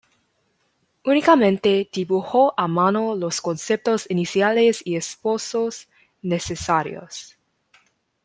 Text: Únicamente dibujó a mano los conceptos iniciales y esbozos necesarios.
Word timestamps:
Únicamente 1.05 1.87
dibujó 1.93 2.55
a 2.59 2.67
mano 2.67 3.13
los 3.13 3.39
conceptos 3.39 4.09
iniciales 4.09 4.81
y 4.83 4.95
esbozos 4.95 5.89
necesarios. 6.23 7.37